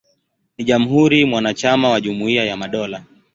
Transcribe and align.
Ni 0.57 0.63
jamhuri 0.65 1.25
mwanachama 1.25 1.89
wa 1.89 2.01
Jumuiya 2.01 2.43
ya 2.45 2.57
Madola. 2.57 3.03